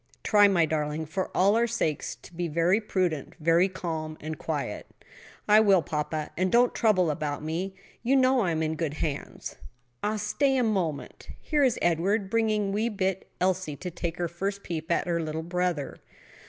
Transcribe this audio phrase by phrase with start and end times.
[0.23, 4.87] Try, my darling, for all our sakes, to be very prudent, very calm and quiet."
[5.47, 7.75] "I will, papa; and don't trouble about me.
[8.01, 9.57] You know I am in good hands.
[10.01, 11.29] Ah, stay a moment!
[11.39, 15.43] here is Edward bringing wee bit Elsie to take her first peep at her little
[15.43, 15.99] brother."